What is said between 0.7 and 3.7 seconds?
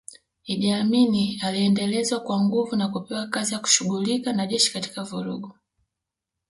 Amin aliendelezwa kwa nguvu na kupewa kazi ya